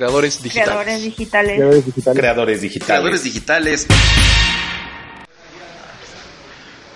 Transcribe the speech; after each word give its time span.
Creadores 0.00 0.42
digitales. 0.42 0.64
Creadores 0.64 1.02
digitales. 1.02 1.56
Creadores 1.56 1.84
digitales. 1.84 2.16
Creadores 2.16 2.62
digitales. 2.62 2.86
Creadores 2.86 3.22
digitales. 3.22 3.86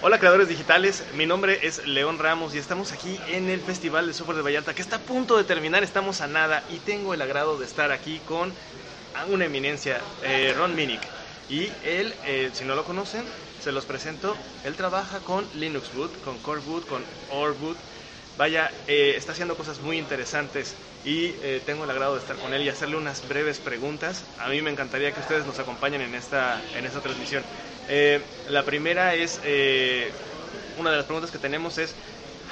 Hola 0.00 0.18
creadores 0.18 0.48
digitales, 0.48 1.04
mi 1.14 1.26
nombre 1.26 1.58
es 1.66 1.86
León 1.86 2.18
Ramos 2.18 2.54
y 2.54 2.58
estamos 2.58 2.92
aquí 2.92 3.20
en 3.28 3.50
el 3.50 3.60
Festival 3.60 4.06
de 4.06 4.14
Software 4.14 4.38
de 4.38 4.42
Vallarta 4.42 4.74
que 4.74 4.80
está 4.80 4.96
a 4.96 5.00
punto 5.00 5.36
de 5.36 5.44
terminar, 5.44 5.82
estamos 5.84 6.22
a 6.22 6.28
nada 6.28 6.62
y 6.70 6.78
tengo 6.78 7.12
el 7.12 7.20
agrado 7.20 7.58
de 7.58 7.66
estar 7.66 7.92
aquí 7.92 8.22
con 8.26 8.50
una 9.28 9.44
eminencia, 9.44 10.00
eh, 10.22 10.54
Ron 10.56 10.74
Minnick. 10.74 11.02
Y 11.50 11.68
él, 11.84 12.14
eh, 12.24 12.50
si 12.54 12.64
no 12.64 12.74
lo 12.74 12.84
conocen, 12.84 13.22
se 13.62 13.70
los 13.70 13.84
presento, 13.84 14.34
él 14.64 14.76
trabaja 14.76 15.18
con 15.18 15.46
Linux 15.54 15.92
Boot, 15.94 16.22
con 16.22 16.38
Core 16.38 16.62
Boot, 16.62 16.86
con 16.86 17.02
Or 17.30 17.54
Boot. 17.54 17.76
Vaya, 18.36 18.70
eh, 18.88 19.14
está 19.16 19.32
haciendo 19.32 19.56
cosas 19.56 19.80
muy 19.80 19.96
interesantes 19.96 20.74
y 21.04 21.26
eh, 21.42 21.62
tengo 21.64 21.84
el 21.84 21.90
agrado 21.90 22.14
de 22.14 22.20
estar 22.20 22.36
con 22.36 22.52
él 22.52 22.62
y 22.62 22.68
hacerle 22.68 22.96
unas 22.96 23.26
breves 23.28 23.58
preguntas. 23.58 24.24
A 24.40 24.48
mí 24.48 24.60
me 24.60 24.70
encantaría 24.70 25.12
que 25.12 25.20
ustedes 25.20 25.46
nos 25.46 25.58
acompañen 25.60 26.00
en 26.00 26.14
esta, 26.14 26.60
en 26.76 26.84
esta 26.84 27.00
transmisión. 27.00 27.44
Eh, 27.88 28.20
la 28.48 28.64
primera 28.64 29.14
es, 29.14 29.38
una 30.78 30.90
de 30.90 30.96
las 30.96 31.06
preguntas 31.06 31.30
que 31.30 31.38
tenemos 31.38 31.78
es, 31.78 31.94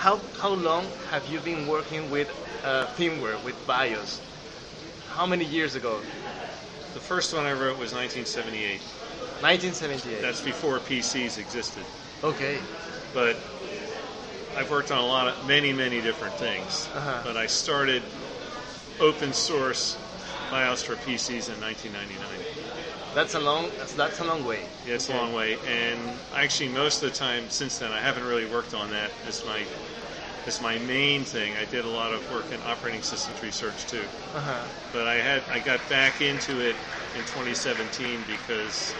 how, 0.04 0.20
how 0.40 0.54
long 0.54 0.84
have 1.10 1.22
you 1.32 1.40
been 1.40 1.66
working 1.66 2.10
with 2.12 2.28
uh, 2.64 2.86
firmware, 2.96 3.42
with 3.44 3.56
BIOS? 3.66 4.20
How 5.16 5.26
many 5.26 5.44
years 5.44 5.74
ago? 5.74 6.00
The 6.94 7.00
first 7.00 7.34
one 7.34 7.44
I 7.44 7.52
wrote 7.52 7.78
was 7.78 7.92
1978. 7.92 8.80
1978. 9.40 10.22
That's 10.22 10.40
before 10.40 10.78
PCs 10.78 11.38
existed. 11.38 11.84
okay. 12.22 12.58
But 13.12 13.36
I've 14.56 14.70
worked 14.70 14.90
on 14.90 14.98
a 14.98 15.06
lot 15.06 15.28
of 15.28 15.46
many, 15.46 15.72
many 15.72 16.00
different 16.00 16.34
things. 16.34 16.88
Uh-huh. 16.94 17.20
But 17.24 17.36
I 17.36 17.46
started 17.46 18.02
open 19.00 19.32
source 19.32 19.96
BIOS 20.50 20.82
for 20.82 20.96
PCs 20.96 21.52
in 21.52 21.60
1999. 21.60 22.28
That's 23.14 23.34
a 23.34 23.40
long, 23.40 23.70
that's, 23.78 23.94
that's 23.94 24.20
a 24.20 24.24
long 24.24 24.44
way. 24.44 24.60
Yeah, 24.86 24.94
it's 24.94 25.08
Okay. 25.08 25.18
a 25.18 25.22
long 25.22 25.32
way, 25.34 25.58
and 25.66 25.98
actually 26.34 26.68
most 26.70 27.02
of 27.02 27.10
the 27.10 27.16
time 27.16 27.48
since 27.50 27.78
then 27.78 27.92
I 27.92 28.00
haven't 28.00 28.24
really 28.24 28.46
worked 28.46 28.74
on 28.74 28.90
that 28.90 29.10
as 29.26 29.44
my 29.44 29.64
as 30.46 30.60
my 30.60 30.76
main 30.78 31.24
thing. 31.24 31.54
I 31.56 31.64
did 31.66 31.84
a 31.84 31.88
lot 31.88 32.12
of 32.12 32.28
work 32.32 32.50
in 32.52 32.60
operating 32.66 33.02
systems 33.02 33.40
research 33.42 33.86
too. 33.86 34.04
Uh-huh. 34.34 34.64
but 34.92 35.06
I 35.06 35.16
had 35.16 35.42
I 35.50 35.58
got 35.58 35.86
back 35.88 36.20
into 36.20 36.60
it 36.60 36.76
in 37.14 37.20
2017 37.22 38.24
because 38.26 38.94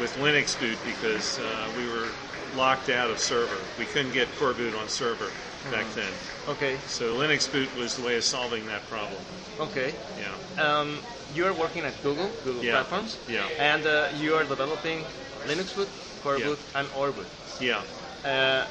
with 0.00 0.14
Linux 0.16 0.58
boot 0.58 0.78
because 0.84 1.38
uh, 1.38 1.70
we 1.76 1.86
were 1.86 2.08
locked 2.56 2.88
out 2.88 3.10
of 3.10 3.18
server. 3.18 3.58
We 3.78 3.86
couldn't 3.86 4.12
get 4.12 4.28
core 4.38 4.52
boot 4.52 4.74
on 4.74 4.88
server 4.88 5.30
back 5.70 5.86
Mhm. 5.86 5.94
then. 5.94 6.12
Okay, 6.48 6.78
So 6.86 7.14
Linux 7.16 7.50
boot 7.50 7.68
was 7.76 7.94
the 7.96 8.02
way 8.02 8.16
of 8.16 8.24
solving 8.24 8.66
that 8.66 8.82
problem. 8.88 9.20
okay. 9.60 9.94
Yeah. 10.18 10.34
Um, 10.58 11.02
you're 11.34 11.52
working 11.52 11.84
at 11.84 12.02
Google, 12.02 12.30
Google 12.44 12.64
Yeah. 12.64 12.72
Platforms, 12.72 13.18
Yeah. 13.28 13.46
and 13.58 13.86
uh, 13.86 14.08
you 14.16 14.34
are 14.34 14.44
developing 14.44 15.04
Linux 15.46 15.74
boot, 15.74 15.88
Core 16.22 16.38
Yeah. 16.38 16.46
boot, 16.46 16.58
and 16.74 16.88
Oreboot. 16.90 17.26
Yeah. 17.60 17.82
Uh, 18.24 18.66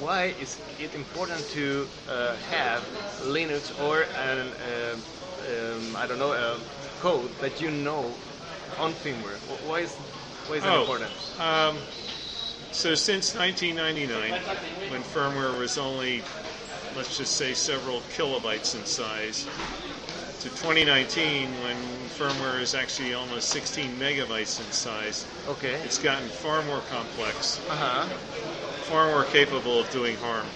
why 0.00 0.34
is 0.40 0.58
it 0.78 0.94
important 0.94 1.48
to 1.50 1.88
uh, 2.08 2.34
have 2.50 2.82
Linux 3.20 3.72
or 3.80 4.02
an, 4.16 4.52
um 4.70 5.02
um, 5.42 5.96
I 5.96 6.06
don't 6.06 6.18
know 6.18 6.32
um 6.32 6.60
code 7.00 7.30
that 7.40 7.60
you 7.60 7.70
know 7.70 8.04
on 8.78 8.94
firmware? 8.94 9.38
Why 9.68 9.80
is 9.80 9.96
why 10.48 10.56
is 10.56 10.62
that 10.64 10.72
Oh. 10.72 10.80
important? 10.80 11.10
Um, 11.38 11.78
so 12.70 12.94
since 12.94 13.34
1999, 13.34 14.34
when 14.88 15.02
firmware 15.02 15.58
was 15.58 15.78
only, 15.78 16.22
let's 16.96 17.16
just 17.16 17.36
say, 17.36 17.54
several 17.54 18.00
kilobytes 18.16 18.74
in 18.74 18.84
size, 18.86 19.46
to 20.40 20.48
2019, 20.50 21.48
when 21.62 21.76
firmware 22.18 22.60
is 22.60 22.74
actually 22.74 23.14
almost 23.14 23.50
16 23.50 23.98
megabytes 23.98 24.58
in 24.58 24.72
size, 24.72 25.24
Okay. 25.48 25.74
it's 25.84 25.98
gotten 25.98 26.28
far 26.28 26.62
more 26.62 26.80
complex, 26.90 27.60
Uh 27.70 27.76
huh. 27.76 28.06
far 28.88 29.06
more 29.10 29.24
capable 29.24 29.80
of 29.80 29.90
doing 29.90 30.16
harm. 30.16 30.46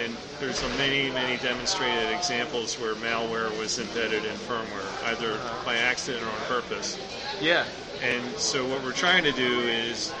And 0.00 0.16
there's 0.40 0.62
a 0.62 0.68
many, 0.78 1.10
many 1.10 1.36
demonstrated 1.38 2.10
examples 2.12 2.78
where 2.78 2.94
malware 2.94 3.56
was 3.58 3.78
embedded 3.78 4.24
in 4.24 4.34
firmware, 4.36 5.04
either 5.06 5.38
by 5.66 5.76
accident 5.76 6.24
or 6.24 6.28
on 6.28 6.40
purpose. 6.48 6.96
Yeah. 7.40 7.64
And 8.02 8.36
so 8.36 8.66
what 8.66 8.82
we're 8.82 8.92
trying 8.92 9.22
to 9.24 9.32
do 9.32 9.60
is 9.68 10.12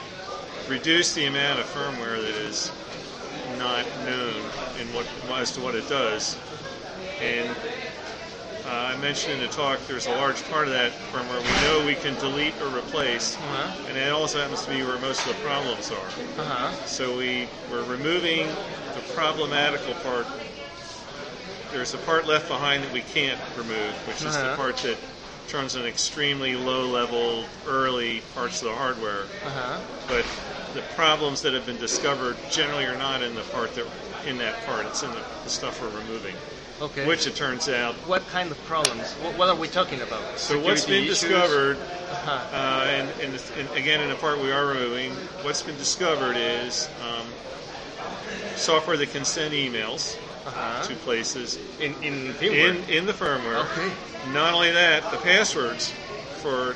reduce 0.68 1.14
the 1.14 1.26
amount 1.26 1.58
of 1.58 1.66
firmware 1.66 2.20
that 2.22 2.36
is 2.36 2.70
not 3.58 3.84
known 4.06 4.42
in 4.80 4.86
what 4.94 5.06
as 5.40 5.50
to 5.52 5.60
what 5.60 5.74
it 5.74 5.88
does. 5.88 6.36
And 7.20 7.48
uh, 8.64 8.70
I 8.70 8.96
mentioned 8.96 9.34
in 9.34 9.40
the 9.40 9.48
talk, 9.48 9.80
there's 9.88 10.06
a 10.06 10.12
large 10.12 10.42
part 10.48 10.68
of 10.68 10.72
that 10.72 10.92
firmware 11.12 11.42
we 11.44 11.60
know 11.60 11.84
we 11.84 11.96
can 11.96 12.14
delete 12.20 12.54
or 12.62 12.68
replace, 12.68 13.36
Uh-huh. 13.36 13.88
and 13.88 13.98
it 13.98 14.12
also 14.12 14.38
happens 14.38 14.62
to 14.62 14.70
be 14.70 14.82
where 14.84 14.98
most 14.98 15.26
of 15.26 15.34
the 15.34 15.42
problems 15.42 15.90
are. 15.90 16.40
Uh 16.40 16.44
huh. 16.44 16.72
So 16.86 17.16
we 17.18 17.48
we're 17.70 17.84
removing 17.84 18.46
the 18.94 19.00
problematical 19.14 19.94
part. 19.94 20.26
There's 21.72 21.94
a 21.94 21.98
part 21.98 22.26
left 22.26 22.46
behind 22.48 22.84
that 22.84 22.92
we 22.92 23.00
can't 23.00 23.40
remove, 23.56 23.92
which 24.06 24.22
is 24.22 24.36
the 24.36 24.44
Uh-huh. 24.44 24.56
part 24.56 24.76
that 24.78 24.98
turns 25.48 25.76
on 25.76 25.84
extremely 25.84 26.54
low 26.56 26.86
level 26.86 27.44
early 27.66 28.22
parts 28.34 28.62
of 28.62 28.68
the 28.68 28.74
hardware. 28.74 29.22
Uh 29.44 29.50
huh. 29.50 29.80
But 30.08 30.26
the 30.74 30.82
problems 30.94 31.42
that 31.42 31.52
have 31.54 31.66
been 31.66 31.78
discovered 31.78 32.36
generally 32.50 32.84
are 32.84 32.96
not 32.96 33.22
in 33.22 33.34
the 33.34 33.42
part 33.42 33.74
that 33.74 33.86
in 34.26 34.38
that 34.38 34.54
part. 34.66 34.86
It's 34.86 35.02
in 35.02 35.10
the, 35.10 35.22
the 35.44 35.50
stuff 35.50 35.82
we're 35.82 35.88
removing, 36.00 36.34
Okay. 36.80 37.06
which 37.06 37.26
it 37.26 37.34
turns 37.34 37.68
out. 37.68 37.94
what 38.06 38.26
kind 38.28 38.50
of 38.50 38.58
problems? 38.64 39.12
What, 39.14 39.36
what 39.36 39.48
are 39.48 39.56
we 39.56 39.68
talking 39.68 40.00
about? 40.00 40.38
So 40.38 40.60
what's 40.60 40.86
been 40.86 41.02
issues? 41.04 41.20
discovered 41.20 41.76
Uh-huh. 41.76 42.56
uh, 42.56 42.84
and, 42.88 43.10
and, 43.20 43.42
and 43.58 43.70
again, 43.76 44.00
in 44.00 44.08
the 44.10 44.14
part 44.14 44.38
we 44.40 44.52
are 44.52 44.66
removing, 44.66 45.12
what's 45.42 45.62
been 45.62 45.76
discovered 45.76 46.36
is 46.36 46.88
um, 47.02 47.26
software 48.56 48.96
that 48.96 49.10
can 49.10 49.24
send 49.24 49.54
emails 49.54 50.16
Uh-huh. 50.46 50.82
to 50.82 50.94
places 50.96 51.58
In 51.80 51.94
in 52.02 52.32
firmware. 52.34 52.68
in, 52.88 52.88
in 52.90 53.06
the 53.06 53.12
firmware. 53.12 53.64
Okay. 53.72 53.90
Not 54.32 54.54
only 54.54 54.72
that, 54.72 55.08
the 55.10 55.18
passwords 55.18 55.92
for 56.42 56.74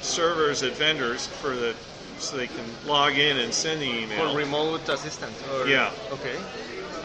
servers 0.00 0.62
at 0.62 0.72
vendors 0.72 1.26
for 1.26 1.54
the 1.54 1.74
so 2.18 2.36
they 2.36 2.46
can 2.46 2.64
log 2.86 3.18
in 3.18 3.36
and 3.38 3.52
send 3.52 3.80
the 3.82 3.86
email. 3.86 4.30
For 4.30 4.36
remote 4.38 4.88
assistant. 4.88 5.34
Or, 5.52 5.66
Yeah. 5.66 5.90
Okay. 6.12 6.36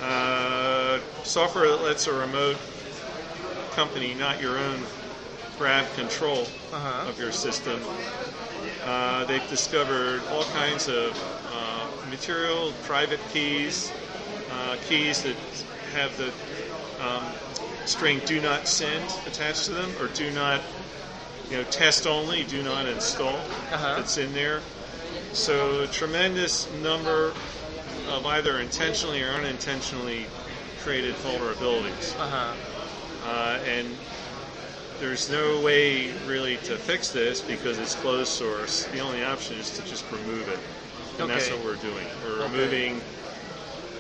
uh, 0.03 0.99
software 1.23 1.67
that 1.69 1.81
lets 1.81 2.07
a 2.07 2.13
remote 2.13 2.57
company, 3.75 4.13
not 4.13 4.39
your 4.41 4.57
own, 4.57 4.83
grab 5.57 5.85
control 5.95 6.47
Uh-huh. 6.71 7.09
of 7.09 7.17
your 7.19 7.31
system. 7.31 7.79
Uh, 8.85 9.25
they've 9.25 9.47
discovered 9.49 10.21
all 10.31 10.43
kinds 10.53 10.87
of 10.87 11.11
uh, 11.51 11.87
material, 12.09 12.71
private 12.83 13.19
keys, 13.33 13.91
uh, 14.57 14.75
keys 14.87 15.23
that 15.23 15.35
have 15.93 16.17
the 16.17 16.31
um, 17.03 17.23
string 17.85 18.21
"do 18.25 18.41
not 18.41 18.67
send" 18.67 19.03
attached 19.25 19.65
to 19.65 19.71
them, 19.71 19.91
or 20.01 20.07
"do 20.07 20.31
not," 20.31 20.61
you 21.49 21.57
know, 21.57 21.63
test 21.65 22.07
only, 22.07 22.43
"do 22.43 22.63
not 22.63 22.87
install." 22.87 23.37
Uh-huh. 23.71 23.95
That's 23.95 24.17
in 24.17 24.33
there. 24.33 24.61
So 25.33 25.83
a 25.83 25.87
tremendous 25.87 26.71
number 26.81 27.33
of 28.07 28.25
either 28.25 28.59
intentionally 28.59 29.21
or 29.21 29.29
unintentionally 29.29 30.25
created 30.79 31.15
vulnerabilities. 31.15 32.17
Uh-huh. 32.19 32.53
Uh, 33.23 33.59
and 33.65 33.95
there's 34.99 35.29
no 35.29 35.61
way 35.61 36.11
really 36.25 36.57
to 36.57 36.77
fix 36.77 37.11
this 37.11 37.41
because 37.41 37.77
it's 37.77 37.93
closed 37.95 38.31
source. 38.31 38.85
The 38.85 38.99
only 38.99 39.23
option 39.23 39.57
is 39.57 39.69
to 39.77 39.83
just 39.85 40.09
remove 40.11 40.47
it. 40.47 40.59
And 41.19 41.29
that's 41.29 41.49
what 41.49 41.63
we're 41.63 41.75
doing. 41.75 42.05
We're 42.23 42.41
Okay. 42.43 42.53
removing 42.53 43.01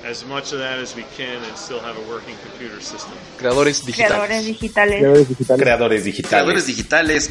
as 0.03 0.25
much 0.25 0.53
of 0.53 0.59
that 0.59 0.79
as 0.79 0.95
we 0.95 1.03
can 1.15 1.43
and 1.43 1.57
still 1.57 1.79
have 1.79 1.97
a 1.97 2.09
working 2.09 2.35
computer 2.43 2.79
system. 2.81 3.13
Creadores 3.37 3.81
Creadores 3.81 4.45
digitales. 4.45 4.45
digitales. 4.45 4.99
Creadores 4.99 5.27
digitales. 5.27 5.61
Creadores 5.61 6.03
digitales. 6.03 6.29
Creadores 6.29 6.65
digitales. 6.65 7.29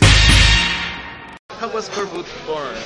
How 1.51 1.69
was 1.73 1.89
Core 1.89 2.07
Boot 2.07 2.27
born? 2.47 2.77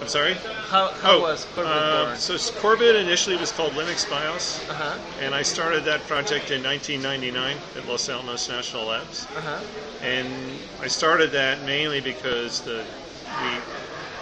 I'm 0.00 0.08
sorry. 0.08 0.34
How, 0.34 0.88
how 0.94 1.18
oh, 1.18 1.20
was 1.20 1.46
Coreboot 1.54 1.64
uh, 1.66 2.04
born? 2.06 2.16
so 2.16 2.34
Coreboot 2.34 3.00
initially 3.00 3.36
was 3.36 3.52
called 3.52 3.72
Linux 3.74 4.10
BIOS, 4.10 4.58
Uh-huh. 4.68 4.98
and 5.20 5.32
I 5.32 5.42
started 5.42 5.84
that 5.84 6.00
project 6.08 6.50
in 6.50 6.60
1999 6.64 7.56
at 7.76 7.88
Los 7.88 8.08
Alamos 8.08 8.48
National 8.48 8.86
Labs. 8.86 9.26
Uh-huh. 9.36 9.60
And 10.02 10.26
I 10.80 10.88
started 10.88 11.30
that 11.32 11.62
mainly 11.64 12.00
because 12.00 12.62
the 12.62 12.82
we 13.40 13.50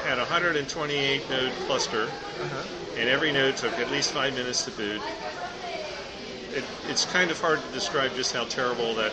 had 0.05 0.19
a 0.19 0.23
128 0.23 1.29
node 1.31 1.53
cluster, 1.67 2.05
Uh-huh. 2.05 2.63
and 2.99 3.09
every 3.09 3.33
node 3.33 3.57
took 3.57 3.73
at 3.79 3.91
least 3.91 4.13
five 4.13 4.35
minutes 4.35 4.65
to 4.65 4.71
boot. 4.73 5.01
It, 6.55 6.65
it's 6.89 7.05
kind 7.07 7.31
of 7.31 7.41
hard 7.41 7.61
to 7.65 7.73
describe 7.73 8.15
just 8.17 8.33
how 8.35 8.45
terrible 8.45 8.95
that 8.97 9.13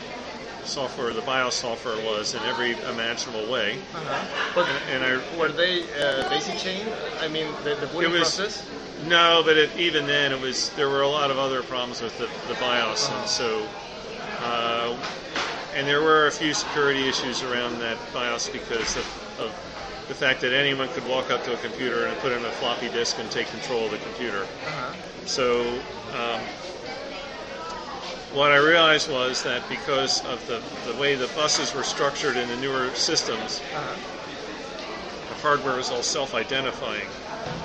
software, 0.64 1.14
the 1.14 1.22
BIOS 1.22 1.56
software, 1.56 1.96
was 2.06 2.34
in 2.34 2.42
every 2.44 2.72
imaginable 2.90 3.50
way. 3.52 3.78
Uh-huh. 3.94 4.52
But 4.56 4.68
And, 4.90 5.04
and 5.04 5.22
I 5.22 5.38
were 5.38 5.50
they 5.50 5.84
uh, 6.02 6.28
daisy 6.30 6.58
chain? 6.58 6.86
I 7.22 7.28
mean, 7.28 7.48
the, 7.64 7.76
the 7.76 7.88
booting 7.88 8.12
was- 8.12 8.36
process? 8.36 8.68
No, 9.06 9.44
but 9.46 9.58
it, 9.58 9.70
even 9.78 10.08
then, 10.08 10.32
it 10.32 10.42
was 10.42 10.72
there 10.72 10.90
were 10.90 11.04
a 11.04 11.08
lot 11.08 11.30
of 11.30 11.38
other 11.38 11.62
problems 11.62 12.02
with 12.02 12.18
the, 12.18 12.28
the 12.52 12.60
BIOS, 12.60 13.08
and 13.12 13.30
so 13.30 13.68
uh, 14.42 14.98
and 15.76 15.88
there 15.88 16.02
were 16.02 16.26
a 16.26 16.32
few 16.32 16.52
security 16.56 17.08
issues 17.08 17.44
around 17.44 17.78
that 17.78 17.96
BIOS 18.12 18.50
because 18.50 18.98
of, 18.98 19.06
of 19.40 19.77
the 20.08 20.14
fact 20.16 20.42
that 20.42 20.54
anyone 20.54 20.88
could 20.90 21.06
walk 21.08 21.30
up 21.32 21.44
to 21.44 21.54
a 21.54 21.58
computer 21.58 22.06
and 22.06 22.18
put 22.20 22.32
in 22.32 22.44
a 22.46 22.52
floppy 22.52 22.90
disk 22.90 23.20
and 23.20 23.30
take 23.30 23.48
control 23.48 23.86
of 23.86 23.92
the 23.92 23.98
computer. 23.98 24.44
Uh-huh. 24.44 24.94
So 25.26 25.62
um, 26.16 26.40
what 28.34 28.52
I 28.52 28.58
realized 28.58 29.12
was 29.12 29.44
that 29.44 29.68
because 29.70 30.24
of 30.26 30.46
the, 30.48 30.62
the 30.90 30.98
way 31.00 31.16
the 31.16 31.28
buses 31.36 31.74
were 31.74 31.84
structured 31.84 32.38
in 32.38 32.48
the 32.48 32.56
newer 32.58 32.90
systems, 32.96 33.60
Uh-huh. 33.74 33.96
the 35.30 35.42
hardware 35.42 35.76
was 35.78 35.90
all 35.92 36.04
self-identifying. 36.04 37.08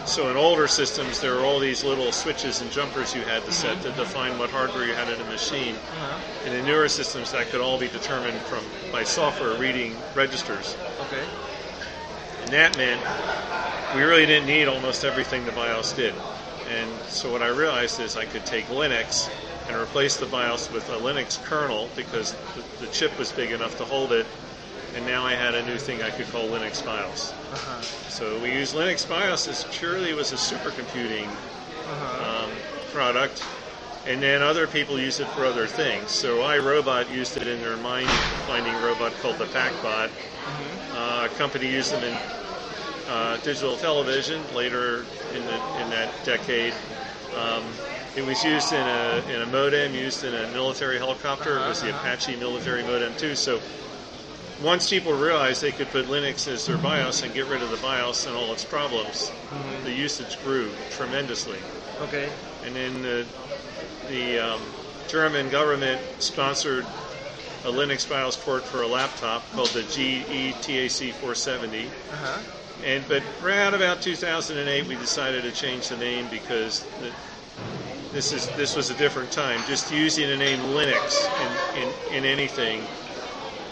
So 0.04 0.28
in 0.30 0.36
older 0.36 0.66
systems, 0.68 1.20
there 1.20 1.34
were 1.34 1.42
all 1.42 1.58
these 1.60 1.84
little 1.84 2.10
switches 2.12 2.60
and 2.60 2.70
jumpers 2.70 3.14
you 3.14 3.22
had 3.22 3.44
to 3.44 3.52
set 3.52 3.82
to 3.82 3.90
define 3.92 4.36
what 4.38 4.50
hardware 4.50 4.84
you 4.84 4.94
had 4.94 5.08
in 5.12 5.20
a 5.20 5.24
machine. 5.30 5.74
Uh-huh. 5.74 6.18
And 6.46 6.54
in 6.54 6.64
newer 6.64 6.88
systems, 6.88 7.30
that 7.32 7.48
could 7.50 7.60
all 7.60 7.78
be 7.78 7.88
determined 7.88 8.38
from 8.42 8.64
by 8.90 9.04
software 9.04 9.56
reading 9.58 9.94
registers. 10.14 10.76
Okay. 11.02 11.22
And 12.42 12.50
that 12.52 12.76
meant 12.76 13.00
we 13.94 14.02
really 14.02 14.26
didn't 14.26 14.46
need 14.46 14.68
almost 14.68 15.04
everything 15.04 15.44
the 15.44 15.52
BIOS 15.52 15.92
did. 15.92 16.14
And 16.68 16.90
so 17.08 17.30
what 17.30 17.42
I 17.42 17.48
realized 17.48 18.00
is 18.00 18.16
I 18.16 18.24
could 18.24 18.44
take 18.46 18.66
Linux 18.66 19.30
and 19.68 19.76
replace 19.76 20.16
the 20.16 20.26
BIOS 20.26 20.70
with 20.72 20.88
a 20.90 20.94
Linux 20.96 21.42
kernel 21.44 21.88
because 21.96 22.32
the, 22.32 22.86
the 22.86 22.92
chip 22.92 23.16
was 23.18 23.30
big 23.32 23.52
enough 23.52 23.76
to 23.78 23.84
hold 23.84 24.12
it. 24.12 24.26
And 24.96 25.06
now 25.06 25.24
I 25.24 25.32
had 25.34 25.54
a 25.54 25.64
new 25.66 25.78
thing 25.78 26.02
I 26.02 26.10
could 26.10 26.26
call 26.28 26.46
Linux 26.48 26.84
BIOS. 26.84 27.32
Uh-huh. 27.32 27.80
So 28.10 28.38
we 28.40 28.52
use 28.52 28.72
Linux 28.74 29.08
BIOS 29.08 29.48
as 29.48 29.64
purely 29.70 30.12
was 30.14 30.32
a 30.32 30.36
supercomputing 30.36 31.26
Uh-huh. 31.26 32.44
um, 32.44 32.50
product, 32.92 33.42
and 34.06 34.22
then 34.22 34.42
other 34.42 34.66
people 34.66 34.98
use 34.98 35.20
it 35.20 35.28
for 35.28 35.44
other 35.44 35.66
things. 35.66 36.10
So 36.10 36.38
iRobot 36.38 37.14
used 37.14 37.36
it 37.36 37.46
in 37.46 37.60
their 37.60 37.76
mind-finding 37.78 38.74
robot 38.82 39.12
called 39.20 39.38
the 39.38 39.46
PackBot. 39.46 40.10
Uh, 40.94 41.28
a 41.30 41.34
company 41.36 41.70
used 41.70 41.92
them 41.92 42.02
in 42.02 42.16
uh, 43.08 43.36
digital 43.38 43.76
television 43.76 44.42
later 44.54 45.04
in 45.34 45.44
the 45.44 45.82
in 45.82 45.90
that 45.90 46.12
decade. 46.24 46.74
Um, 47.36 47.64
it 48.16 48.24
was 48.26 48.42
used 48.44 48.72
in 48.72 48.86
a 48.86 49.22
in 49.28 49.42
a 49.42 49.46
modem 49.46 49.94
used 49.94 50.24
in 50.24 50.34
a 50.34 50.48
military 50.52 50.98
helicopter. 50.98 51.56
It 51.56 51.68
was 51.68 51.80
the 51.80 51.90
Apache 51.90 52.36
military 52.36 52.82
modem 52.82 53.14
too. 53.16 53.34
So 53.34 53.60
once 54.62 54.88
people 54.90 55.12
realized 55.12 55.62
they 55.62 55.72
could 55.72 55.88
put 55.88 56.06
Linux 56.06 56.46
as 56.46 56.66
their 56.66 56.78
BIOS 56.78 57.22
and 57.22 57.34
get 57.34 57.46
rid 57.46 57.62
of 57.62 57.70
the 57.70 57.76
BIOS 57.78 58.26
and 58.26 58.36
all 58.36 58.52
its 58.52 58.64
problems, 58.64 59.32
the 59.84 59.92
usage 59.92 60.42
grew 60.44 60.70
tremendously. 60.90 61.58
Okay. 62.02 62.28
And 62.64 62.74
then 62.76 63.02
the, 63.02 63.26
the 64.08 64.38
um, 64.38 64.60
German 65.08 65.48
government 65.50 66.00
sponsored 66.18 66.86
a 67.64 67.68
Linux 67.68 68.08
BIOS 68.08 68.36
port 68.36 68.64
for 68.64 68.82
a 68.82 68.86
laptop 68.86 69.48
called 69.52 69.68
the 69.68 69.82
GETAC 69.82 71.12
470. 71.12 71.86
Uh-huh. 71.86 72.42
And 72.84 73.06
but 73.06 73.22
around 73.42 73.74
about 73.74 74.02
2008, 74.02 74.86
we 74.88 74.96
decided 74.96 75.42
to 75.42 75.52
change 75.52 75.88
the 75.88 75.96
name 75.96 76.26
because 76.30 76.80
the, 77.00 77.12
this 78.12 78.32
is 78.32 78.48
this 78.56 78.74
was 78.74 78.90
a 78.90 78.94
different 78.94 79.30
time. 79.30 79.60
Just 79.68 79.92
using 79.92 80.28
the 80.28 80.36
name 80.36 80.58
Linux 80.60 81.28
in, 81.76 81.82
in, 81.82 82.16
in 82.16 82.24
anything, 82.24 82.82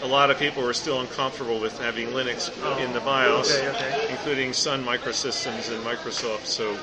a 0.03 0.07
lot 0.07 0.31
of 0.31 0.39
people 0.39 0.63
were 0.63 0.73
still 0.73 1.01
uncomfortable 1.01 1.59
with 1.59 1.77
having 1.79 2.07
Linux 2.09 2.49
in 2.79 2.93
the 2.93 3.01
BIOS, 3.01 3.57
Okay, 3.57 3.69
okay. 3.69 4.07
including 4.11 4.53
Sun 4.53 4.85
Microsystems 4.85 5.73
and 5.73 5.83
Microsoft. 5.83 6.45
So 6.45 6.77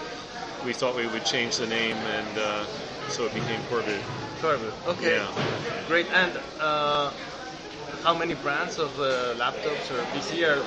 we 0.65 0.73
thought 0.73 0.95
we 0.97 1.07
would 1.07 1.25
change 1.25 1.57
the 1.57 1.67
name, 1.67 1.97
and 1.97 2.39
uh, 2.39 2.65
so 3.09 3.25
it 3.27 3.35
became 3.35 3.61
Coreboot. 3.71 4.01
Coreboot. 4.41 4.73
Okay. 4.89 5.17
Yeah. 5.17 5.85
Great. 5.89 6.07
And 6.13 6.33
uh, 6.61 7.11
how 8.03 8.17
many 8.17 8.35
brands 8.35 8.79
of 8.79 8.99
uh, 9.01 9.35
laptops 9.37 9.91
or 9.91 10.03
PC 10.15 10.47
are 10.47 10.65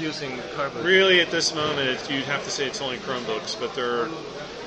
using 0.00 0.30
Coreboot? 0.56 0.82
Really, 0.84 1.20
at 1.20 1.30
this 1.30 1.54
moment, 1.54 2.08
you'd 2.10 2.24
have 2.24 2.44
to 2.44 2.50
say 2.50 2.66
it's 2.66 2.80
only 2.80 2.98
Chromebooks, 2.98 3.58
but 3.58 3.74
there 3.74 4.02
are 4.02 4.08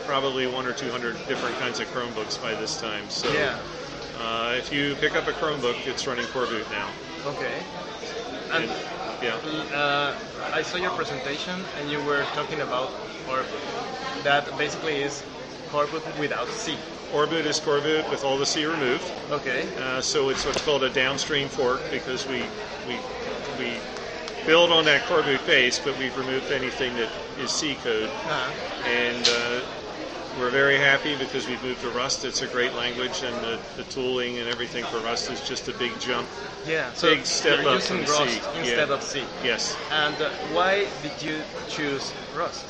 probably 0.05 0.47
one 0.47 0.65
or 0.65 0.73
two 0.73 0.89
hundred 0.89 1.15
different 1.27 1.55
kinds 1.57 1.79
of 1.79 1.87
Chromebooks 1.87 2.41
by 2.41 2.53
this 2.55 2.79
time. 2.79 3.09
So 3.09 3.31
Yeah. 3.33 3.57
uh, 4.21 4.55
if 4.57 4.71
you 4.71 4.95
pick 4.95 5.15
up 5.15 5.27
a 5.27 5.33
Chromebook, 5.33 5.85
it's 5.87 6.07
running 6.07 6.25
Coreboot 6.27 6.69
now. 6.71 6.89
Okay. 7.25 7.53
And 8.51 8.63
And, 8.63 8.71
yeah. 9.21 9.35
uh, 9.75 10.15
I 10.53 10.61
saw 10.61 10.77
your 10.77 10.91
presentation, 10.91 11.59
and 11.79 11.89
you 11.89 12.01
were 12.03 12.23
talking 12.33 12.61
about 12.61 12.91
or 13.29 13.43
that 14.23 14.45
basically 14.57 15.01
is 15.01 15.23
Coreboot 15.71 16.19
without 16.19 16.47
C. 16.49 16.75
Oreboot 17.11 17.45
is 17.45 17.59
Coreboot 17.59 18.09
with 18.09 18.23
all 18.23 18.37
the 18.37 18.45
C 18.45 18.65
removed. 18.65 19.11
Okay. 19.31 19.67
Uh, 19.77 20.01
so 20.01 20.29
it's 20.29 20.45
what's 20.45 20.61
called 20.63 20.83
a 20.83 20.89
downstream 20.89 21.47
fork 21.47 21.81
because 21.91 22.27
we 22.27 22.43
we 22.87 22.97
we 23.57 23.73
build 24.45 24.71
on 24.71 24.85
that 24.85 25.03
Coreboot 25.03 25.45
base, 25.45 25.79
but 25.79 25.97
we've 25.97 26.17
removed 26.17 26.51
anything 26.51 26.95
that 26.95 27.09
is 27.39 27.51
C 27.51 27.75
code. 27.75 28.09
Uh-huh. 28.09 28.87
and 28.87 29.27
uh, 29.27 29.61
we're 30.39 30.49
very 30.49 30.77
happy 30.77 31.15
because 31.17 31.47
we've 31.47 31.61
moved 31.63 31.81
to 31.81 31.89
Rust. 31.89 32.23
It's 32.25 32.41
a 32.41 32.47
great 32.47 32.73
language, 32.73 33.21
and 33.23 33.35
the, 33.43 33.59
the 33.75 33.83
tooling 33.85 34.37
and 34.39 34.47
everything 34.49 34.83
for 34.85 34.97
Rust 34.99 35.29
is 35.29 35.41
just 35.47 35.67
a 35.67 35.73
big 35.73 35.97
jump. 35.99 36.27
Yeah. 36.65 36.91
So 36.93 37.13
Big 37.15 37.25
step 37.25 37.65
up 37.65 37.75
using 37.75 38.05
from 38.05 38.13
Rust 38.25 38.43
C. 38.43 38.59
instead 38.59 38.87
Yeah. 38.89 38.93
of 38.95 39.03
C. 39.03 39.23
Yes. 39.43 39.77
And 39.91 40.15
uh, 40.21 40.29
why 40.53 40.87
did 41.03 41.21
you 41.21 41.41
choose 41.67 42.13
Rust? 42.35 42.65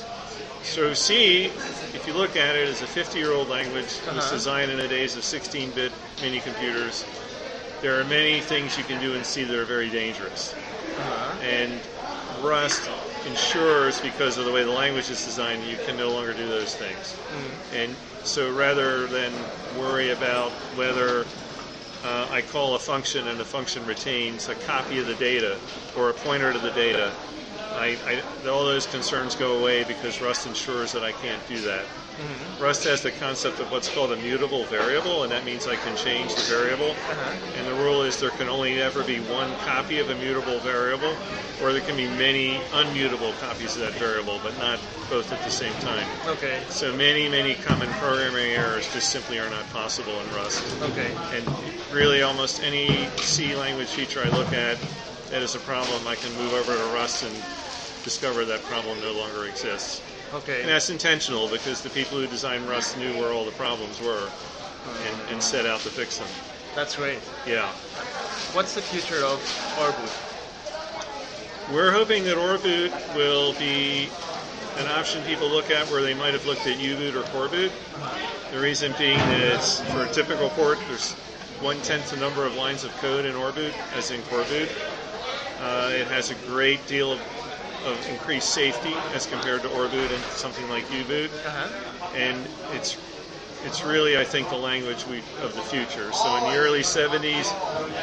So 0.63 0.93
C, 0.93 1.45
if 1.45 2.03
you 2.07 2.13
look 2.13 2.35
at 2.35 2.55
it, 2.55 2.67
is 2.67 2.81
a 2.81 2.85
50-year-old 2.85 3.47
language. 3.49 3.85
It 3.85 4.13
was 4.13 4.25
Uh-huh. 4.25 4.31
designed 4.35 4.71
in 4.71 4.77
the 4.77 4.87
days 4.87 5.15
of 5.15 5.23
16-bit 5.23 5.91
mini 6.21 6.39
computers. 6.39 7.05
There 7.81 7.99
are 7.99 8.03
many 8.05 8.41
things 8.41 8.77
you 8.77 8.83
can 8.83 8.99
do 8.99 9.13
in 9.13 9.23
C 9.23 9.43
that 9.45 9.55
are 9.57 9.63
very 9.65 9.89
dangerous, 9.89 10.53
Uh-huh. 10.97 11.37
and 11.41 11.79
Rust 12.41 12.89
ensures, 13.25 13.99
because 14.01 14.37
of 14.37 14.45
the 14.45 14.51
way 14.51 14.63
the 14.63 14.71
language 14.71 15.09
is 15.09 15.23
designed, 15.25 15.63
you 15.63 15.77
can 15.77 15.97
no 15.97 16.09
longer 16.11 16.33
do 16.33 16.49
those 16.49 16.73
things. 16.75 17.15
And 17.73 17.95
so 18.23 18.49
rather 18.51 19.07
than 19.07 19.31
worry 19.75 20.11
about 20.11 20.51
whether 20.75 21.25
uh, 22.03 22.27
I 22.29 22.41
call 22.41 22.75
a 22.75 22.79
function 22.79 23.27
and 23.27 23.39
the 23.39 23.45
function 23.45 23.85
retains 23.85 24.47
a 24.47 24.55
copy 24.55 24.99
of 24.99 25.07
the 25.07 25.15
data 25.15 25.57
or 25.95 26.09
a 26.09 26.13
pointer 26.13 26.53
to 26.53 26.59
the 26.59 26.71
data, 26.71 27.11
I, 27.75 27.97
I, 28.05 28.23
all 28.49 28.65
those 28.65 28.85
concerns 28.87 29.35
go 29.35 29.59
away 29.59 29.83
because 29.83 30.21
Rust 30.21 30.45
ensures 30.45 30.91
that 30.93 31.03
I 31.03 31.11
can't 31.11 31.45
do 31.47 31.61
that. 31.63 31.85
Mm-hmm. 32.19 32.63
Rust 32.63 32.83
has 32.83 33.01
the 33.01 33.11
concept 33.11 33.59
of 33.59 33.71
what's 33.71 33.87
called 33.87 34.11
a 34.11 34.17
mutable 34.17 34.65
variable, 34.65 35.23
and 35.23 35.31
that 35.31 35.45
means 35.45 35.67
I 35.67 35.77
can 35.77 35.95
change 35.95 36.35
the 36.35 36.41
variable. 36.41 36.91
Uh-huh. 36.91 37.57
And 37.57 37.65
the 37.65 37.73
rule 37.81 38.01
is 38.03 38.19
there 38.19 38.29
can 38.31 38.49
only 38.49 38.81
ever 38.81 39.03
be 39.03 39.19
one 39.21 39.55
copy 39.59 39.99
of 39.99 40.09
a 40.09 40.15
mutable 40.15 40.59
variable, 40.59 41.15
or 41.61 41.71
there 41.71 41.81
can 41.81 41.95
be 41.95 42.07
many 42.07 42.57
unmutable 42.71 43.37
copies 43.39 43.75
of 43.75 43.81
that 43.83 43.93
variable, 43.93 44.39
but 44.43 44.57
not 44.57 44.79
both 45.09 45.31
at 45.31 45.41
the 45.43 45.49
same 45.49 45.73
time. 45.75 46.05
Okay. 46.27 46.61
So 46.67 46.93
many, 46.93 47.29
many 47.29 47.55
common 47.55 47.89
programming 47.93 48.51
errors 48.51 48.91
just 48.91 49.09
simply 49.09 49.39
are 49.39 49.49
not 49.49 49.65
possible 49.69 50.19
in 50.19 50.35
Rust. 50.35 50.61
Okay. 50.81 51.15
And 51.31 51.47
really, 51.93 52.21
almost 52.21 52.61
any 52.61 53.07
C 53.17 53.55
language 53.55 53.87
feature 53.87 54.21
I 54.25 54.29
look 54.29 54.51
at 54.51 54.77
that 55.29 55.41
is 55.41 55.55
a 55.55 55.59
problem, 55.59 56.05
I 56.07 56.15
can 56.15 56.33
move 56.35 56.53
over 56.53 56.75
to 56.75 56.83
Rust 56.93 57.23
and 57.23 57.33
discover 58.03 58.43
that 58.45 58.63
problem 58.63 58.99
no 59.01 59.13
longer 59.13 59.45
exists. 59.45 60.01
Okay. 60.33 60.61
And 60.61 60.69
that's 60.69 60.89
intentional 60.89 61.47
because 61.47 61.81
the 61.81 61.89
people 61.89 62.19
who 62.19 62.27
designed 62.27 62.67
Rust 62.67 62.97
knew 62.97 63.13
where 63.13 63.31
all 63.31 63.45
the 63.45 63.51
problems 63.51 63.99
were 64.01 64.29
and, 65.07 65.31
and 65.31 65.41
set 65.41 65.65
out 65.65 65.79
to 65.81 65.89
fix 65.89 66.17
them. 66.17 66.27
That's 66.75 66.95
great. 66.95 67.19
Yeah. 67.47 67.67
What's 68.53 68.75
the 68.75 68.81
future 68.81 69.23
of 69.25 69.39
Coreboot? 69.75 71.73
We're 71.73 71.91
hoping 71.91 72.23
that 72.25 72.37
Oreboot 72.37 73.15
will 73.15 73.53
be 73.53 74.09
an 74.77 74.87
option 74.87 75.23
people 75.23 75.47
look 75.49 75.71
at 75.71 75.87
where 75.91 76.01
they 76.01 76.13
might 76.13 76.33
have 76.33 76.45
looked 76.45 76.65
at 76.67 76.79
U-boot 76.79 77.15
or 77.15 77.23
Coreboot. 77.23 77.71
The 78.51 78.59
reason 78.59 78.93
being 78.97 79.17
that 79.17 79.41
it's 79.55 79.81
for 79.91 80.03
a 80.03 80.09
typical 80.09 80.49
port, 80.51 80.79
there's 80.87 81.13
one 81.61 81.79
tenth 81.81 82.11
the 82.11 82.17
number 82.17 82.45
of 82.45 82.55
lines 82.55 82.83
of 82.83 82.91
code 82.97 83.25
in 83.25 83.33
Oreboot 83.33 83.73
as 83.95 84.11
in 84.11 84.21
Coreboot. 84.21 84.69
Uh, 85.61 85.91
it 85.91 86.07
has 86.07 86.31
a 86.31 86.35
great 86.47 86.85
deal 86.87 87.11
of 87.11 87.19
of 87.85 88.09
increased 88.09 88.49
safety 88.53 88.93
as 89.13 89.25
compared 89.25 89.61
to 89.63 89.69
Oreboot 89.69 90.11
and 90.11 90.23
something 90.25 90.67
like 90.69 90.83
U-Boot, 90.93 91.31
Uh-huh. 91.45 91.67
and 92.15 92.37
it's 92.73 92.97
it's 93.65 93.83
really 93.83 94.17
I 94.17 94.23
think 94.23 94.49
the 94.49 94.55
language 94.55 95.05
we 95.07 95.17
of 95.43 95.53
the 95.53 95.61
future. 95.61 96.11
So 96.13 96.35
in 96.37 96.43
the 96.43 96.57
early 96.57 96.81
70s, 96.81 97.53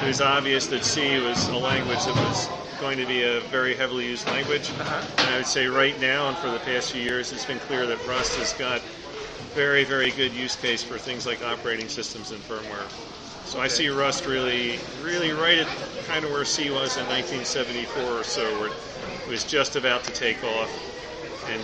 it 0.02 0.06
was 0.06 0.20
obvious 0.20 0.66
that 0.66 0.84
C 0.84 1.18
was 1.18 1.48
a 1.48 1.56
language 1.56 2.04
that 2.04 2.14
was 2.28 2.48
going 2.78 2.98
to 2.98 3.06
be 3.06 3.22
a 3.22 3.40
very 3.48 3.74
heavily 3.74 4.04
used 4.06 4.26
language, 4.26 4.70
and 5.18 5.30
I 5.30 5.36
would 5.38 5.46
say 5.46 5.66
right 5.66 5.98
now 5.98 6.28
and 6.28 6.36
for 6.36 6.50
the 6.50 6.58
past 6.58 6.92
few 6.92 7.00
years, 7.02 7.32
it's 7.32 7.46
been 7.46 7.58
clear 7.60 7.86
that 7.86 8.06
Rust 8.06 8.36
has 8.36 8.52
got 8.52 8.82
very 9.56 9.84
very 9.84 10.10
good 10.10 10.32
use 10.34 10.54
case 10.54 10.82
for 10.82 10.98
things 10.98 11.26
like 11.26 11.42
operating 11.42 11.88
systems 11.88 12.30
and 12.30 12.40
firmware. 12.42 12.86
So 13.46 13.58
I 13.58 13.68
see 13.68 13.88
Rust 13.88 14.26
really, 14.26 14.78
really 15.02 15.32
right 15.32 15.56
at 15.56 15.66
kind 16.06 16.26
of 16.26 16.30
where 16.30 16.44
C 16.44 16.68
was 16.68 16.98
in 16.98 17.06
1974 17.06 18.02
or 18.02 18.22
so, 18.22 18.42
where 18.60 18.68
it 18.68 19.28
was 19.30 19.44
just 19.44 19.76
about 19.76 20.04
to 20.04 20.12
take 20.12 20.44
off 20.44 20.68
and 21.52 21.62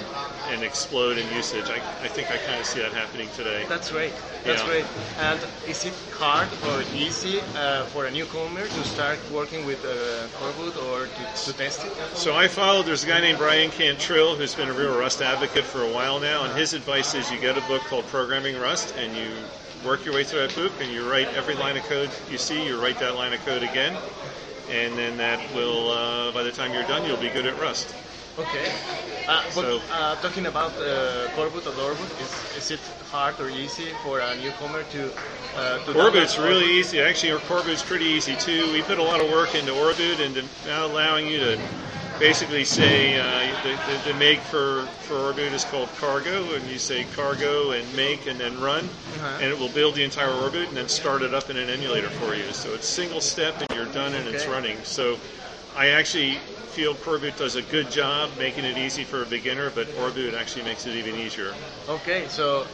and 0.51 0.63
explode 0.65 1.19
in 1.19 1.27
usage. 1.35 1.71
I, 1.71 1.81
I 2.05 2.09
think 2.09 2.31
I 2.31 2.37
kind 2.37 2.59
of 2.61 2.67
see 2.67 2.81
that 2.81 2.93
happening 2.93 3.29
today. 3.37 3.65
That's 3.69 3.91
great. 3.91 4.13
That's 4.45 4.63
Yeah. 4.63 4.67
great. 4.67 4.87
And 5.19 5.41
is 5.69 5.85
it 5.85 5.95
hard 6.11 6.49
or 6.67 6.83
easy 6.95 7.41
uh, 7.55 7.85
for 7.87 8.07
a 8.07 8.11
newcomer 8.11 8.67
to 8.67 8.85
start 8.85 9.19
working 9.31 9.65
with 9.65 9.85
uh, 9.85 10.27
Coreboot 10.39 10.75
or 10.83 11.07
to, 11.07 11.23
to 11.45 11.53
test 11.57 11.85
it? 11.85 11.93
So 12.15 12.35
I 12.35 12.49
followed. 12.49 12.87
There's 12.87 13.05
a 13.05 13.07
guy 13.07 13.21
named 13.21 13.39
Bryan 13.39 13.71
Cantrill 13.71 14.37
who's 14.37 14.55
been 14.55 14.69
a 14.69 14.73
real 14.73 14.97
Rust 14.99 15.23
advocate 15.23 15.65
for 15.65 15.83
a 15.85 15.93
while 15.93 16.19
now, 16.21 16.45
and 16.45 16.53
his 16.59 16.75
advice 16.75 17.15
is 17.15 17.31
you 17.31 17.39
get 17.39 17.57
a 17.57 17.63
book 17.63 17.83
called 17.83 18.07
Programming 18.07 18.59
Rust, 18.59 18.95
and 18.99 19.17
you 19.17 19.31
work 19.85 20.05
your 20.05 20.15
way 20.15 20.25
through 20.25 20.41
that 20.41 20.55
book, 20.55 20.73
and 20.81 20.91
you 20.93 21.09
write 21.09 21.29
every 21.35 21.55
line 21.55 21.77
of 21.77 21.85
code 21.85 22.11
you 22.31 22.39
see. 22.39 22.67
You 22.67 22.81
write 22.81 22.99
that 22.99 23.15
line 23.15 23.33
of 23.33 23.41
code 23.45 23.63
again, 23.63 23.97
and 24.71 24.97
then 24.99 25.17
that 25.19 25.39
will, 25.55 25.91
uh, 25.91 26.33
by 26.33 26.43
the 26.43 26.53
time 26.53 26.73
you're 26.73 26.87
done, 26.87 27.05
you'll 27.07 27.17
be 27.17 27.31
good 27.31 27.47
at 27.47 27.59
Rust. 27.61 27.95
Okay. 28.39 28.73
Uh, 29.29 29.43
but 29.55 29.63
So- 29.63 29.81
uh, 29.93 30.17
talking 30.17 30.47
about 30.47 30.73
uh, 30.79 31.29
or 31.37 31.49
Oreboot, 31.49 32.11
is, 32.21 32.57
is 32.57 32.71
it 32.71 32.81
hard 33.11 33.39
or 33.41 33.51
easy 33.51 33.89
for 34.03 34.21
a 34.21 34.35
newcomer 34.37 34.83
to 34.85 35.11
uh, 35.55 35.79
to 35.85 35.93
download 35.93 36.39
really 36.43 36.65
easy. 36.81 37.01
Actually, 37.01 37.33
our 37.33 37.39
Coreboot's 37.41 37.83
pretty 37.83 38.07
easy 38.07 38.35
too. 38.37 38.73
We 38.73 38.81
put 38.83 38.99
a 38.99 39.03
lot 39.03 39.21
of 39.21 39.31
work 39.31 39.55
into 39.55 39.73
Oreboot 39.73 40.19
and 40.25 40.49
now 40.67 40.87
allowing 40.87 41.27
you 41.29 41.41
to 41.41 41.61
basically 42.19 42.65
say 42.65 43.19
uh, 43.21 43.53
the, 43.63 43.77
the, 43.87 44.13
the 44.13 44.19
make 44.19 44.39
for, 44.41 44.87
for 45.07 45.15
Oreboot 45.15 45.53
is 45.53 45.65
called 45.67 45.89
cargo, 45.99 46.55
and 46.55 46.65
you 46.71 46.79
say 46.79 47.05
cargo 47.15 47.73
and 47.73 47.85
make 47.95 48.27
and 48.27 48.41
then 48.41 48.59
run, 48.61 48.85
Uh-huh. 48.85 49.39
and 49.43 49.53
it 49.53 49.59
will 49.59 49.69
build 49.71 49.95
the 49.95 50.05
entire 50.05 50.31
Oreboot 50.31 50.69
and 50.69 50.77
then 50.77 50.89
start 50.89 51.21
it 51.21 51.35
up 51.35 51.51
in 51.51 51.59
an 51.59 51.69
emulator 51.69 52.09
for 52.09 52.35
you. 52.35 52.51
So 52.53 52.73
it's 52.73 52.89
single 52.89 53.21
step 53.21 53.61
and 53.61 53.69
you're 53.77 53.93
done 53.93 54.15
and 54.15 54.27
it's 54.29 54.47
running. 54.47 54.79
So 54.85 55.19
I 55.77 55.89
actually 55.89 56.35
feel 56.73 56.95
Coreboot 56.95 57.37
does 57.37 57.57
a 57.57 57.63
good 57.63 57.91
job 57.91 58.31
making 58.39 58.65
it 58.65 58.77
easy 58.79 59.05
for 59.05 59.23
a 59.23 59.27
beginner, 59.27 59.71
but 59.71 59.87
Oreboot 59.89 60.35
actually 60.35 60.65
makes 60.65 60.87
it 60.87 60.95
even 60.97 61.15
easier. 61.17 61.53
Okay, 61.89 62.27
so 62.29 62.67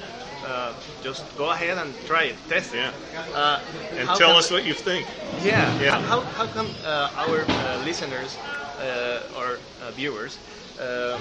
uh, 0.46 0.72
just 1.02 1.24
go 1.36 1.50
ahead 1.50 1.78
and 1.78 1.94
try 2.06 2.24
it, 2.24 2.36
test 2.48 2.74
it. 2.74 2.78
Yeah. 2.78 2.92
Uh, 3.34 3.60
And 3.92 4.08
tell 4.16 4.36
us 4.36 4.50
what 4.50 4.64
you 4.64 4.74
think. 4.74 5.06
Yeah. 5.42 5.80
Yeah. 5.80 6.00
How, 6.02 6.20
how 6.20 6.46
come 6.46 6.68
uh, 6.84 7.10
our 7.16 7.40
uh, 7.48 7.82
listeners 7.84 8.36
uh, 8.80 9.20
or 9.36 9.58
uh, 9.82 9.90
viewers 9.92 10.38
uh, 10.80 11.18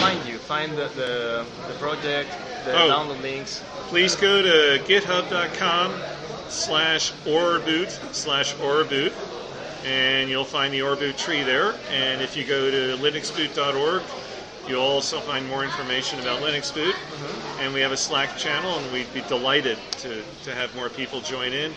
find 0.00 0.18
you, 0.28 0.36
find 0.38 0.72
the, 0.72 0.88
the, 0.88 1.46
the 1.68 1.74
project, 1.78 2.30
the 2.66 2.72
Oh. 2.74 2.88
download 2.90 3.22
links? 3.22 3.62
please 3.88 4.14
go 4.16 4.42
to 4.42 4.82
github.com 4.84 5.92
slash 6.48 7.12
oreboot 7.24 7.90
slash 8.14 8.54
oreboot 8.56 9.12
and 9.84 10.30
you'll 10.30 10.44
find 10.44 10.72
the 10.72 10.80
oreboot 10.80 11.16
tree 11.16 11.42
there. 11.42 11.74
And 11.90 12.22
if 12.22 12.36
you 12.36 12.44
go 12.44 12.70
to 12.70 13.02
linuxboot.org 13.02 14.02
you'll 14.68 14.80
also 14.80 15.20
find 15.20 15.46
more 15.48 15.64
information 15.64 16.18
about 16.20 16.40
linux 16.40 16.72
boot. 16.72 16.94
Mm-hmm. 16.94 17.60
And 17.60 17.74
we 17.74 17.80
have 17.80 17.92
a 17.92 17.96
slack 17.96 18.36
channel 18.36 18.78
and 18.78 18.92
we'd 18.92 19.12
be 19.12 19.20
delighted 19.22 19.78
to, 19.98 20.22
to 20.44 20.54
have 20.54 20.74
more 20.74 20.88
people 20.88 21.20
join 21.20 21.52
in 21.52 21.72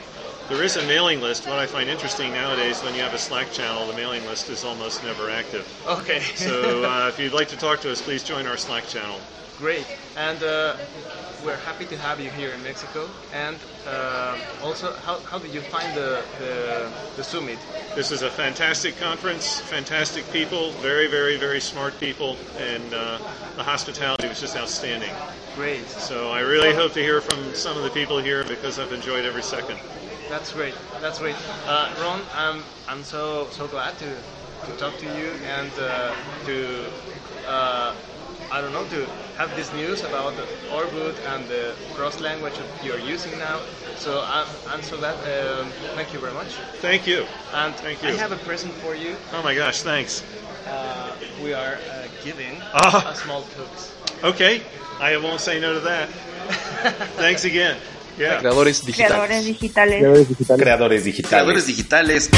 there 0.50 0.64
is 0.64 0.78
a 0.78 0.86
mailing 0.88 1.22
list 1.22 1.48
what 1.48 1.60
i 1.60 1.66
find 1.66 1.90
interesting 1.90 2.32
nowadays 2.32 2.82
when 2.84 2.94
you 2.96 3.02
have 3.02 3.14
a 3.14 3.18
slack 3.18 3.52
channel 3.52 3.86
the 3.88 3.94
mailing 3.94 4.24
list 4.26 4.50
is 4.50 4.64
almost 4.64 5.04
never 5.04 5.30
active 5.30 5.66
Okay. 5.88 6.20
so 6.36 6.84
uh, 6.84 7.08
if 7.08 7.20
you'd 7.20 7.34
like 7.34 7.48
to 7.50 7.58
talk 7.58 7.80
to 7.82 7.92
us 7.92 8.02
please 8.02 8.24
join 8.24 8.46
our 8.48 8.58
slack 8.58 8.88
channel 8.88 9.20
Great. 9.58 9.88
And 10.16 10.44
uh, 10.44 10.76
we're 11.44 11.58
happy 11.58 11.86
to 11.86 11.98
have 11.98 12.20
you 12.20 12.30
here 12.30 12.52
in 12.52 12.62
Mexico. 12.62 13.10
And 13.34 13.58
uh, 13.88 14.38
also, 14.62 14.94
how, 14.94 15.20
how 15.22 15.40
did 15.40 15.52
you 15.52 15.62
find 15.62 15.96
the, 15.98 16.24
the, 16.38 16.92
the 17.16 17.24
summit? 17.24 17.58
This 17.96 18.12
is 18.12 18.22
a 18.22 18.30
fantastic 18.30 19.00
conference, 19.00 19.60
fantastic 19.62 20.32
people, 20.32 20.72
very, 20.74 21.08
very, 21.08 21.38
very 21.38 21.60
smart 21.60 22.00
people, 22.00 22.38
and 22.60 22.94
uh, 22.94 23.18
the 23.56 23.64
hospitality 23.64 24.28
was 24.28 24.40
just 24.40 24.56
outstanding. 24.56 25.12
Great. 25.56 25.88
So 25.88 26.30
I 26.30 26.42
really 26.42 26.74
hope 26.76 26.94
to 26.94 27.02
hear 27.02 27.20
from 27.20 27.56
some 27.56 27.76
of 27.78 27.84
the 27.84 27.90
people 27.90 28.20
here 28.20 28.44
because 28.44 28.78
I've 28.78 28.94
enjoyed 28.94 29.26
every 29.26 29.44
second. 29.44 29.80
That's 30.30 30.52
great. 30.54 30.74
That's 31.02 31.20
great. 31.20 31.36
Uh, 31.68 31.94
Ron, 32.02 32.22
I'm, 32.36 32.64
I'm 32.88 33.04
so 33.04 33.48
so 33.52 33.68
glad 33.68 33.98
to, 34.00 34.06
to 34.66 34.72
talk 34.78 34.98
to 35.00 35.06
you 35.06 35.32
and 35.46 35.72
uh, 35.80 36.14
to 36.46 36.86
uh, 37.48 37.96
I 38.52 38.62
don't 38.62 38.72
know 38.74 38.86
to 38.90 39.06
have 39.38 39.56
this 39.56 39.72
news 39.74 40.04
about 40.04 40.36
the 40.36 40.44
Oreboot 40.72 41.16
and 41.34 41.48
the 41.48 41.76
cross 41.96 42.20
language 42.22 42.54
that 42.58 42.86
you're 42.86 43.00
using 43.00 43.38
now. 43.40 43.60
So 43.98 44.22
I'm, 44.26 44.48
I'm 44.68 44.82
so 44.82 44.98
glad. 44.98 45.16
Um, 45.16 45.68
thank 45.96 46.14
you 46.14 46.20
very 46.20 46.34
much. 46.34 46.48
Thank 46.82 47.08
you. 47.08 47.26
And 47.54 47.76
Thank 47.76 48.04
I 48.04 48.12
have 48.12 48.32
a 48.32 48.38
present 48.38 48.74
for 48.76 48.96
you. 48.96 49.16
Oh 49.34 49.44
my 49.44 49.54
gosh, 49.56 49.82
thanks. 49.82 50.24
Uh, 50.68 51.14
we 51.44 51.54
are 51.54 51.76
uh, 51.92 52.08
giving 52.24 52.58
Ah. 52.74 53.12
a 53.12 53.16
small 53.16 53.44
cooks. 53.56 53.94
Okay, 54.24 54.62
I 55.00 55.18
won't 55.18 55.40
say 55.42 55.60
no 55.60 55.74
to 55.74 55.80
that. 55.82 56.10
Thanks 57.18 57.44
again. 57.46 57.78
Yeah. 58.18 58.40
Creadores 58.40 58.82
Creadores 58.84 59.46
digitales. 59.46 60.28
digitales. 60.28 60.64
Creadores 60.64 61.04
digitales. 61.04 61.30
Creadores 61.30 61.68
digitales. 61.68 62.30